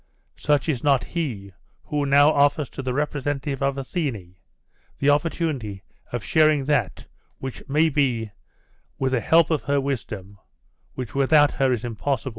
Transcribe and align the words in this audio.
Such 0.39 0.67
is 0.67 0.83
not 0.83 1.03
he 1.03 1.53
who 1.83 2.07
now 2.07 2.31
offers 2.31 2.71
to 2.71 2.81
the 2.81 2.91
representative 2.91 3.61
of 3.61 3.77
Athene 3.77 4.35
the 4.97 5.11
opportunity 5.11 5.83
of 6.11 6.23
sharing 6.23 6.65
that 6.65 7.05
which 7.37 7.61
may 7.69 7.87
be 7.87 8.31
with 8.97 9.11
the 9.11 9.21
help 9.21 9.51
of 9.51 9.61
her 9.65 9.79
wisdom, 9.79 10.39
which 10.95 11.13
without 11.13 11.51
her 11.51 11.71
is 11.71 11.85
impossible. 11.85 12.29